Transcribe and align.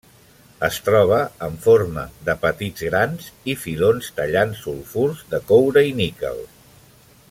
Es 0.67 0.77
troba 0.85 1.19
en 1.47 1.59
forma 1.65 2.05
de 2.29 2.35
petits 2.47 2.87
grans 2.89 3.29
i 3.53 3.57
filons 3.67 4.11
tallant 4.21 4.59
sulfurs 4.65 5.25
de 5.35 5.45
coure 5.53 5.89
i 5.93 5.97
níquel. 6.05 6.47